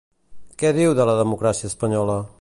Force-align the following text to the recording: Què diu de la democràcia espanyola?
Què 0.63 0.71
diu 0.79 0.95
de 1.01 1.07
la 1.11 1.15
democràcia 1.21 1.71
espanyola? 1.73 2.21